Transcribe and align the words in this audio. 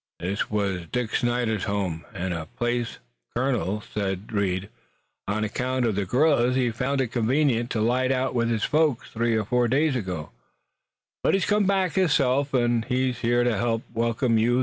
"This 0.19 0.49
wuz 0.49 0.87
Dick 0.91 1.13
Snyder's 1.13 1.65
home 1.65 2.05
an' 2.11 2.33
place, 2.57 2.97
colonel," 3.35 3.81
said 3.81 4.33
Reed. 4.33 4.67
"On 5.27 5.43
account 5.43 5.85
uv 5.85 5.93
the 5.93 6.07
gorillers 6.07 6.55
he 6.55 6.71
found 6.71 7.01
it 7.01 7.09
convenient 7.09 7.69
to 7.69 7.81
light 7.81 8.11
out 8.11 8.33
with 8.33 8.49
his 8.49 8.63
folks 8.63 9.11
three 9.11 9.35
or 9.35 9.45
four 9.45 9.67
days 9.67 9.95
ago, 9.95 10.31
but 11.21 11.35
he's 11.35 11.45
come 11.45 11.67
back 11.67 11.93
hisself, 11.93 12.51
an' 12.55 12.81
he's 12.89 13.19
here 13.19 13.43
to 13.43 13.59
he'p 13.59 13.83
welcome 13.93 14.39
you. 14.39 14.59